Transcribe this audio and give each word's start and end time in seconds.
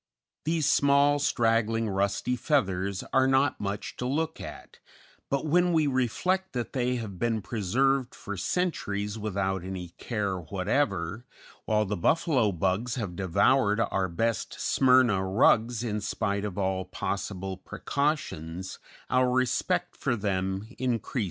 These 0.45 0.67
small, 0.67 1.19
straggling, 1.19 1.87
rusty 1.87 2.35
feathers 2.35 3.03
are 3.13 3.27
not 3.27 3.61
much 3.61 3.97
to 3.97 4.07
look 4.07 4.41
at, 4.41 4.79
but 5.29 5.45
when 5.45 5.73
we 5.73 5.85
reflect 5.85 6.53
that 6.53 6.73
they 6.73 6.95
have 6.95 7.19
been 7.19 7.39
preserved 7.43 8.15
for 8.15 8.35
centuries 8.35 9.19
without 9.19 9.63
any 9.63 9.89
care 9.99 10.39
whatever, 10.39 11.27
while 11.65 11.85
the 11.85 11.97
buffalo 11.97 12.51
bugs 12.51 12.95
have 12.95 13.15
devoured 13.15 13.79
our 13.79 14.09
best 14.09 14.59
Smyrna 14.59 15.23
rugs 15.23 15.83
in 15.83 16.01
spite 16.01 16.45
of 16.45 16.57
all 16.57 16.85
possible 16.85 17.57
precautions, 17.57 18.79
our 19.11 19.29
respect 19.29 19.95
for 19.95 20.15
them 20.15 20.67
increases. 20.79 21.19